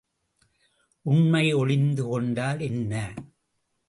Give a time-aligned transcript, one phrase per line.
[1.05, 2.93] உண்மை ஒளிந்து கொண்டால் என்ன?